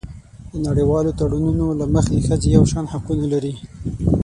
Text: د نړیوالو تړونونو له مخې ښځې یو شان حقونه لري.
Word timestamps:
د 0.51 0.53
نړیوالو 0.67 1.11
تړونونو 1.19 1.65
له 1.79 1.85
مخې 1.93 2.25
ښځې 2.27 2.49
یو 2.57 2.63
شان 2.71 2.85
حقونه 2.93 3.25
لري. 3.33 3.53